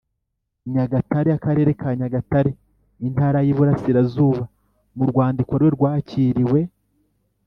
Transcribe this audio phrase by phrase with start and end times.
[0.71, 2.51] Nyagatare akarere ka nyagatare
[3.07, 4.43] intara y iburasirazuba
[4.97, 6.59] mu rwandiko rwe rwakiriwe